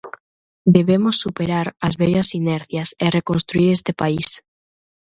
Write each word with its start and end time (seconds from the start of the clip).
Debemos 0.75 1.15
superar 1.23 1.67
as 1.87 1.93
vellas 2.01 2.29
inercias 2.39 2.89
e 3.03 3.05
reconstruír 3.17 3.69
este 3.73 3.91
país. 4.01 4.29